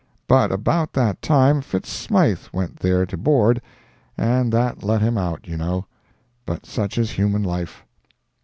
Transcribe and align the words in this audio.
But 0.27 0.51
about 0.51 0.93
that 0.93 1.21
time 1.21 1.61
Fitz 1.61 1.87
Smythe 1.91 2.45
went 2.51 2.77
there 2.77 3.05
to 3.05 3.15
board, 3.15 3.61
and 4.17 4.51
that 4.51 4.81
let 4.81 4.99
him 5.03 5.15
out, 5.15 5.47
you 5.47 5.57
know. 5.57 5.85
But 6.43 6.65
such 6.65 6.97
is 6.97 7.11
human 7.11 7.43
life. 7.43 7.83